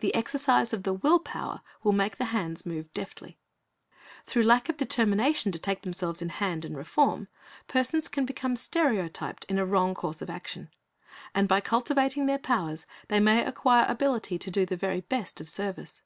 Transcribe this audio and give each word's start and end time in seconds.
The 0.00 0.14
exercise 0.14 0.74
of 0.74 0.82
the 0.82 0.92
will 0.92 1.18
power 1.18 1.62
will 1.82 1.92
make 1.94 2.18
the 2.18 2.26
hands 2.36 2.66
move 2.66 2.92
deftly. 2.92 3.38
Through 4.26 4.42
lack 4.42 4.68
of 4.68 4.76
determination 4.76 5.52
to 5.52 5.58
take 5.58 5.80
themselves 5.80 6.20
in 6.20 6.28
hand 6.28 6.66
and 6.66 6.76
reform, 6.76 7.28
persons 7.66 8.06
can 8.08 8.26
become 8.26 8.56
stereotyped 8.56 9.46
in 9.48 9.58
a 9.58 9.64
wrong 9.64 9.94
course 9.94 10.20
of 10.20 10.28
action; 10.28 10.68
or 11.34 11.44
by 11.44 11.62
cultivating 11.62 12.26
their 12.26 12.36
powers 12.36 12.84
they 13.08 13.20
may 13.20 13.42
acquire 13.42 13.86
ability 13.88 14.36
to 14.38 14.50
do 14.50 14.66
the 14.66 14.76
very 14.76 15.00
best 15.00 15.40
of 15.40 15.48
service. 15.48 16.02